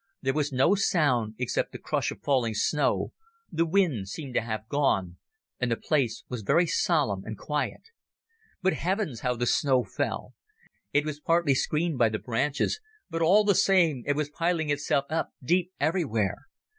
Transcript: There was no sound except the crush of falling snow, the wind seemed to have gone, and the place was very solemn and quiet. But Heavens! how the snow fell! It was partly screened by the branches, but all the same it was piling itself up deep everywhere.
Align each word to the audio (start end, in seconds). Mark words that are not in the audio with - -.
There 0.23 0.33
was 0.33 0.51
no 0.51 0.73
sound 0.73 1.35
except 1.37 1.71
the 1.73 1.77
crush 1.77 2.09
of 2.09 2.23
falling 2.23 2.55
snow, 2.55 3.13
the 3.51 3.67
wind 3.67 4.09
seemed 4.09 4.33
to 4.33 4.41
have 4.41 4.67
gone, 4.67 5.17
and 5.59 5.69
the 5.69 5.77
place 5.77 6.23
was 6.27 6.41
very 6.41 6.65
solemn 6.65 7.23
and 7.23 7.37
quiet. 7.37 7.81
But 8.63 8.73
Heavens! 8.73 9.19
how 9.19 9.35
the 9.35 9.45
snow 9.45 9.83
fell! 9.83 10.33
It 10.91 11.05
was 11.05 11.19
partly 11.19 11.53
screened 11.53 11.99
by 11.99 12.09
the 12.09 12.17
branches, 12.17 12.81
but 13.11 13.21
all 13.21 13.43
the 13.43 13.53
same 13.53 14.01
it 14.07 14.15
was 14.15 14.31
piling 14.31 14.71
itself 14.71 15.05
up 15.11 15.33
deep 15.43 15.71
everywhere. 15.79 16.47